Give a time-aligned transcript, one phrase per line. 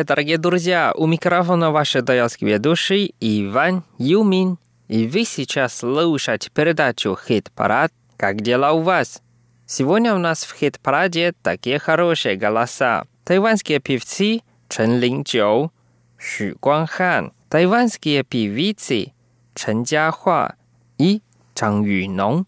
[0.00, 0.94] Привет, дорогие друзья!
[0.96, 4.56] У микрофона ваш даялский ведущий Иван Юмин.
[4.88, 7.92] И вы сейчас слушаете передачу «Хит-парад».
[8.16, 9.20] Как дела у вас?
[9.66, 13.04] Сегодня у нас в хит-параде такие хорошие голоса.
[13.24, 15.70] Тайванские певцы Чен Линчжоу,
[16.18, 19.12] Xu Guanghan, тайванские певицы
[19.54, 20.54] Чен Jiahua
[20.96, 21.20] и
[21.54, 22.46] Zhang Yunong.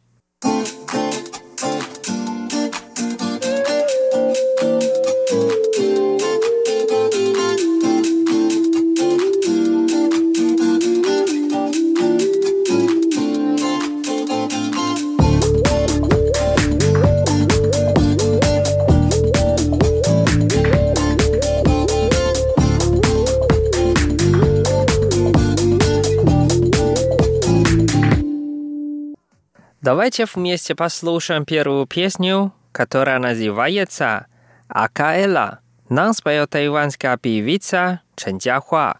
[29.83, 34.27] ，Давайте вместе послушаем первую песню, которая называется
[34.69, 35.59] «Акаэла».
[35.89, 38.97] Нам споет тайванская певица Чен Jiahua.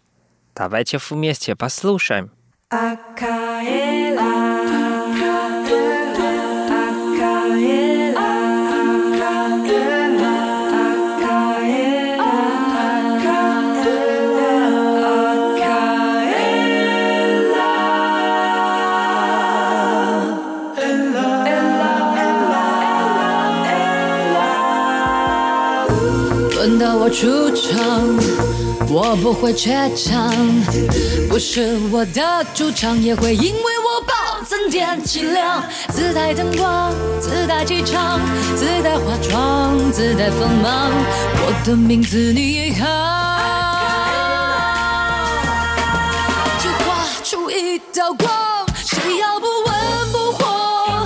[0.55, 2.31] Давайте вместе послушаем.
[2.69, 4.52] Акаэла.
[27.13, 27.79] 出场，
[28.89, 30.33] 我不会怯场，
[31.29, 35.63] 不是我的主场，也会因为我暴增点气量。
[35.89, 38.19] 自带灯光，自带气场，
[38.55, 40.91] 自带化妆，自带锋芒，
[41.45, 42.81] 我的名字你也喊，
[46.63, 48.27] 就画出一道光，
[48.83, 51.05] 谁要不温不火，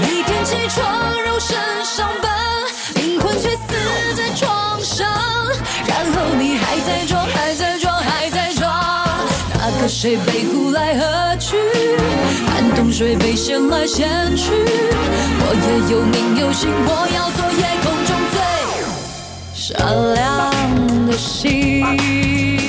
[0.00, 2.10] 每天起床肉身上
[10.02, 11.58] 谁被呼来喝去，
[12.48, 14.50] 寒冬水被掀来掀去。
[15.42, 18.40] 我也有名有姓，我要做夜空中最
[19.52, 19.76] 闪
[20.14, 22.59] 亮的星。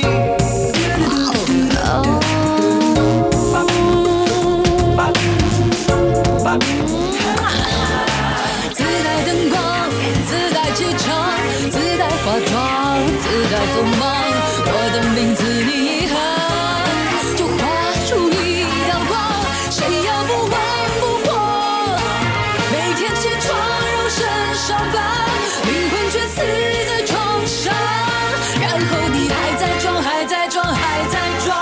[29.34, 31.58] 还在装，还在装，还在装。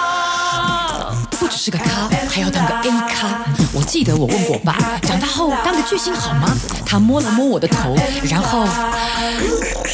[1.39, 3.43] 不只是个咖，还要当个 A 咖
[3.73, 6.55] 我记得我问过爸，长大后当个巨星好吗？
[6.85, 7.95] 他摸了摸我的头，
[8.29, 8.65] 然后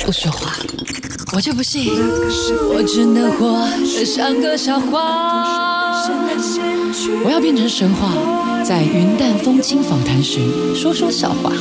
[0.06, 0.54] 不说话。
[1.34, 1.92] 我就不信，
[2.74, 5.94] 我只能活得像个笑话。
[7.26, 8.14] 我要变成神话，
[8.64, 10.40] 在云淡风轻访谈时
[10.74, 11.52] 说说笑话。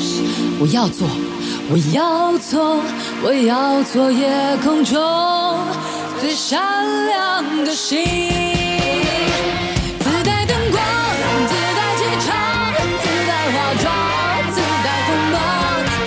[0.60, 1.08] 我要做，
[1.70, 2.78] 我要做，
[3.22, 4.31] 我要做夜
[4.62, 5.02] 空中
[6.24, 6.58] 最闪
[7.06, 8.02] 亮的星，
[10.00, 10.82] 自带灯光，
[11.46, 12.32] 自带气场，
[13.02, 13.92] 自带化妆，
[14.48, 15.36] 自带锋芒，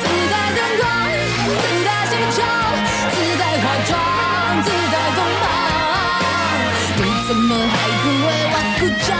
[0.02, 0.90] 自带灯光，
[1.62, 2.42] 自带气场，
[3.14, 3.94] 自带化妆，
[4.66, 5.46] 自带锋芒。
[6.98, 9.14] 你怎么还不为我鼓掌？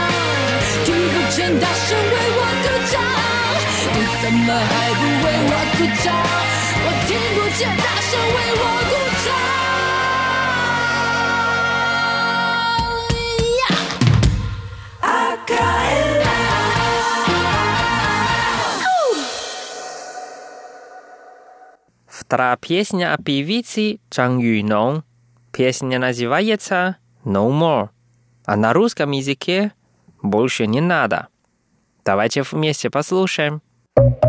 [0.84, 2.98] 听不见大声为我鼓掌？
[3.94, 6.06] 你怎么还不为我鼓掌？
[6.82, 8.87] 我听不见大声为我。
[22.28, 25.02] Вторая песня о певице Чан Юйнон.
[25.50, 27.88] Песня называется «No More»,
[28.44, 29.72] а на русском языке
[30.20, 31.28] «Больше не надо».
[32.04, 33.62] Давайте вместе послушаем.
[33.96, 34.27] 着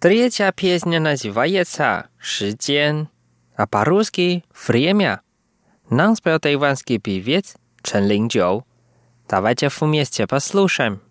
[0.00, 3.08] Третья песня называется «Шиген»,
[3.56, 5.22] а по-русски «Время».
[5.90, 8.64] Нам спел тайванский певец Чен Линджоу.
[9.28, 11.02] Давайте вместе послушаем.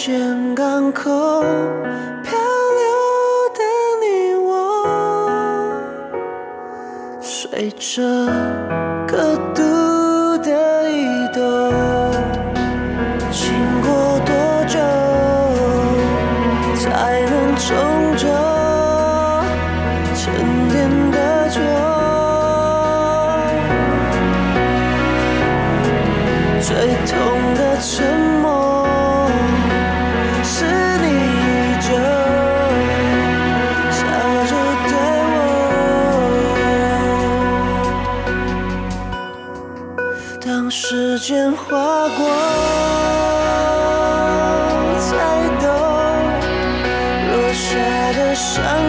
[0.00, 0.39] 觉。
[48.40, 48.79] Sợ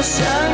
[0.00, 0.49] 的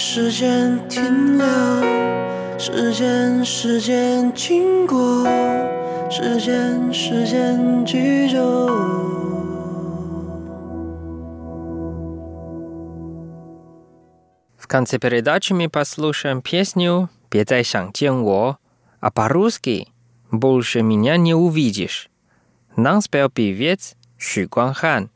[0.00, 1.46] 时间停留，
[2.58, 5.24] 时间，时间经过，
[6.10, 8.36] 时间，时间居住。
[14.56, 18.58] В конце передачи мы послушаем песню «别再想见我»,
[19.00, 19.88] а по-русски
[20.30, 22.10] «Больше меня не увидишь».
[22.76, 25.10] Нам спел певец Ши Гуанхан.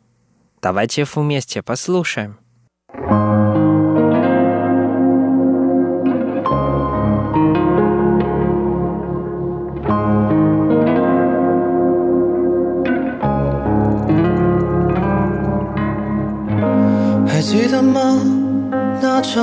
[0.62, 2.38] Давайте вместе послушаем.
[2.92, 3.23] 还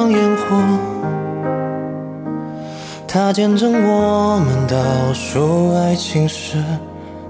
[0.02, 0.56] 那场烟火，
[3.06, 4.76] 它见证我们倒
[5.12, 6.58] 数爱情时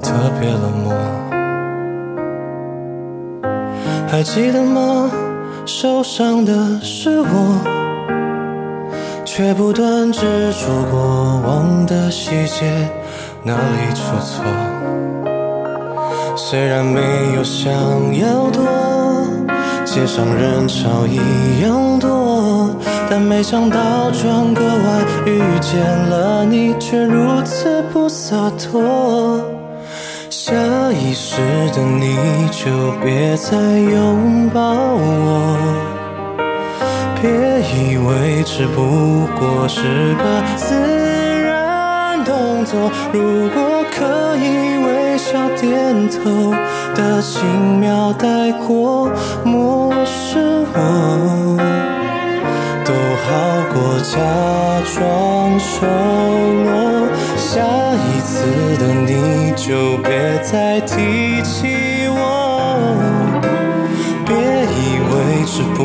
[0.00, 0.11] 特
[0.41, 0.95] 别冷漠。
[4.09, 5.11] 还记得吗？
[5.67, 7.61] 受伤的是我，
[9.25, 10.21] 却不断执
[10.52, 12.88] 着过往的细节，
[13.43, 14.43] 哪里出错？
[16.37, 17.00] 虽然没
[17.37, 17.71] 有想
[18.19, 18.64] 要多，
[19.85, 22.22] 街上人潮一样多，
[23.14, 25.78] 但没想到转个弯遇见
[26.09, 29.38] 了你，却如此不洒脱。
[30.31, 30.54] 下
[30.90, 31.37] 意识
[31.75, 32.16] 的你
[32.50, 32.71] 就
[33.04, 35.59] 别再拥抱我，
[37.21, 37.28] 别
[37.61, 40.75] 以为只不过是个自
[41.45, 46.50] 然动作，如果可以微笑点头
[46.95, 49.11] 的轻描带过，
[49.45, 50.38] 漠视
[50.73, 51.92] 我。
[53.25, 53.31] 好
[53.73, 54.19] 过假
[54.95, 57.09] 装熟络。
[57.37, 58.33] 下一次
[58.79, 60.11] 的你就别
[60.43, 62.17] 再提起我，
[64.26, 65.12] 别以为
[65.47, 65.79] 只不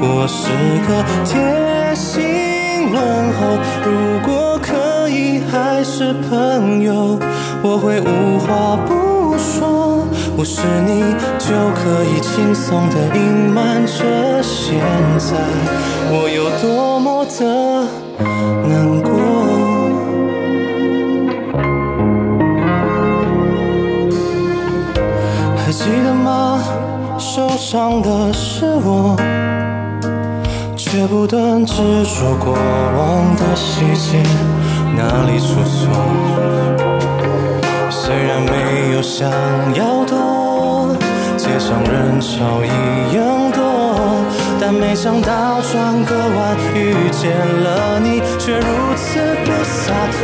[0.00, 0.48] 过是
[0.86, 0.88] 个
[1.24, 3.38] 贴心问候。
[3.84, 3.88] 如
[4.24, 7.18] 果可以还是朋友，
[7.62, 9.05] 我会无话不
[10.36, 11.00] 不是你
[11.38, 13.20] 就可以轻松的隐
[13.54, 14.78] 瞒着现
[15.18, 15.34] 在
[16.10, 17.40] 我有多么的
[18.68, 19.10] 难过。
[25.56, 26.62] 还记得吗？
[27.18, 29.16] 受伤的是我，
[30.76, 34.22] 却不断执着过往的细节，
[34.94, 35.88] 哪里出错？
[37.90, 39.28] 虽然没有想
[39.74, 40.04] 要，
[41.56, 42.68] 街上人潮一
[43.16, 44.20] 样多，
[44.60, 47.32] 但没想到转个弯遇见
[47.64, 50.20] 了你，却如此不洒脱。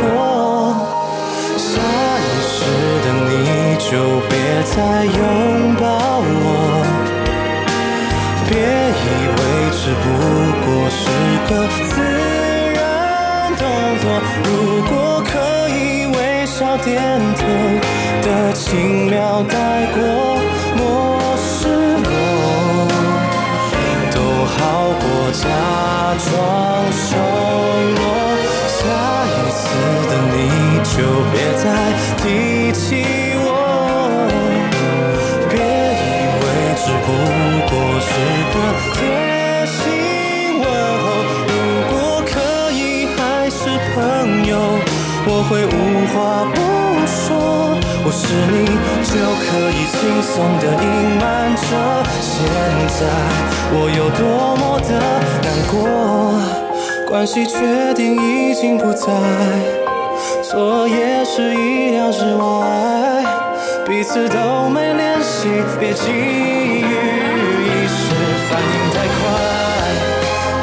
[1.57, 1.81] 下
[2.21, 2.55] 意识
[3.01, 3.33] 的你
[3.79, 3.89] 就
[4.29, 4.31] 别
[4.75, 4.75] 再
[5.05, 6.45] 拥抱我，
[8.47, 8.53] 别
[9.01, 9.41] 以为
[9.73, 10.05] 只不
[10.61, 11.01] 过是
[11.49, 11.51] 个
[11.89, 11.91] 自
[12.75, 12.77] 然
[13.57, 13.61] 动
[14.03, 14.05] 作。
[14.45, 14.47] 如
[14.87, 14.93] 果
[15.25, 15.33] 可
[15.69, 15.81] 以
[16.15, 16.93] 微笑点
[17.33, 17.41] 头
[18.21, 19.57] 的轻描带
[19.95, 19.97] 过，
[25.43, 25.49] 假
[26.25, 26.31] 装
[26.91, 27.05] 熟
[27.95, 28.01] 络
[28.67, 28.79] 下
[29.27, 29.61] 一次
[30.09, 30.35] 的你
[30.83, 30.95] 就
[31.31, 31.65] 别再
[32.17, 32.21] 提
[32.71, 32.81] 起
[33.43, 33.47] 我
[35.49, 36.09] 别以
[36.39, 36.43] 为
[36.79, 37.07] 只不
[37.69, 38.09] 过是
[38.53, 38.55] 个
[38.93, 38.95] 贴
[39.67, 39.75] 心
[40.59, 40.63] 问
[41.03, 41.05] 候
[41.49, 41.51] 如
[41.91, 41.93] 果
[42.25, 42.31] 可
[42.71, 42.81] 以
[43.17, 43.19] 还
[43.49, 43.59] 是
[43.93, 43.97] 朋
[44.45, 44.51] 友
[45.27, 45.77] 我会无
[46.13, 46.15] 话
[46.53, 46.57] 不
[47.05, 47.21] 说
[48.05, 48.55] 我是你
[49.03, 49.11] 就
[50.23, 50.87] 可以轻松的隐
[51.19, 51.61] 瞒着。
[52.21, 52.31] 现
[52.87, 52.97] 在
[53.71, 54.89] 我有多么的
[55.43, 55.75] 难过，
[57.09, 59.07] 关系确定已经不在，
[60.41, 63.25] 错也是意料之外，
[63.85, 65.49] 彼此都没联系，
[65.79, 68.15] 别急于一时
[68.49, 69.21] 反应太快。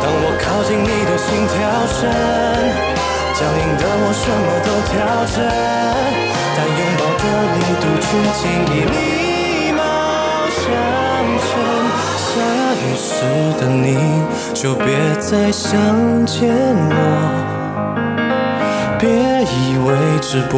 [0.03, 2.09] 当我靠近你的心跳声，
[3.35, 4.97] 僵硬的我什么都调
[5.37, 5.37] 整，
[6.57, 7.25] 但拥抱的
[7.59, 8.43] 力度却轻
[8.75, 9.29] 易
[13.01, 13.25] 时
[13.59, 13.97] 的你
[14.53, 14.85] 就别
[15.19, 15.73] 再想
[16.27, 16.51] 见
[16.91, 16.95] 我，
[18.99, 19.89] 别以为
[20.21, 20.55] 只不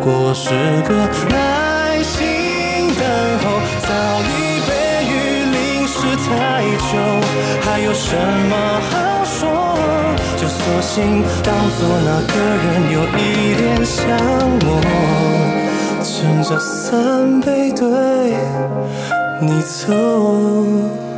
[0.00, 0.50] 过是
[0.86, 0.94] 个
[1.28, 2.14] 耐心
[2.94, 3.02] 等
[3.42, 3.44] 候，
[3.82, 3.90] 早
[4.22, 4.30] 已
[4.68, 4.70] 被
[5.10, 5.12] 雨
[5.50, 6.30] 淋湿太
[6.86, 6.92] 久，
[7.62, 8.14] 还有什
[8.48, 8.54] 么
[8.88, 8.92] 好
[9.24, 9.42] 说？
[10.36, 13.18] 就索性当作那个人有一
[13.56, 13.98] 点像
[14.62, 14.68] 我，
[16.04, 16.08] 撑
[16.44, 17.84] 着伞背对
[19.42, 21.09] 你走。